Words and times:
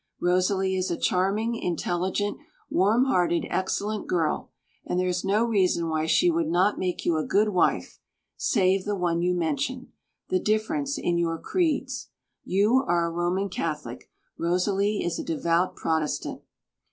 Rosalie 0.19 0.75
is 0.75 0.89
a 0.89 0.97
charming, 0.97 1.55
intelligent, 1.55 2.37
warm 2.71 3.05
hearted, 3.05 3.45
excellent 3.51 4.07
girl, 4.07 4.49
and 4.83 4.99
there 4.99 5.07
is 5.07 5.23
no 5.23 5.45
reason 5.45 5.89
why 5.89 6.07
she 6.07 6.31
would 6.31 6.47
not 6.47 6.79
make 6.79 7.05
you 7.05 7.17
a 7.17 7.23
good 7.23 7.49
wife, 7.49 7.99
save 8.35 8.83
the 8.83 8.95
one 8.95 9.21
you 9.21 9.35
mention 9.35 9.93
the 10.29 10.39
difference 10.39 10.97
in 10.97 11.19
your 11.19 11.37
creeds. 11.37 12.09
You 12.43 12.83
are 12.87 13.05
a 13.05 13.11
Roman 13.13 13.47
Catholic, 13.49 14.09
Rosalie 14.39 15.03
is 15.03 15.19
a 15.19 15.23
devout 15.23 15.75
Protestant. 15.75 16.41